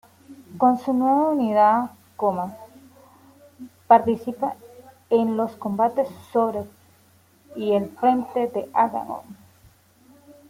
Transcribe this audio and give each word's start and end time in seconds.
Con 0.57 0.79
su 0.79 0.93
nueva 0.93 1.29
unidad, 1.29 1.91
Comas 2.15 2.55
participa 3.85 4.55
en 5.11 5.37
los 5.37 5.55
combates 5.57 6.07
sobre 6.33 6.63
el 7.55 7.87
frente 7.99 8.47
de 8.47 8.67
Aragón. 8.73 9.21